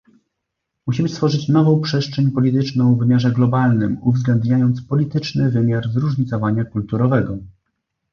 [0.87, 7.37] Musimy stworzyć nową przestrzeń polityczną w wymiarze globalnym, uwzględniając polityczny wymiar zróżnicowania kulturowego